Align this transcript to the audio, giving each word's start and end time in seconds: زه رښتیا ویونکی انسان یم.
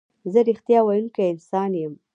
زه 0.31 0.39
رښتیا 0.49 0.79
ویونکی 0.83 1.23
انسان 1.33 1.71
یم. 1.81 1.93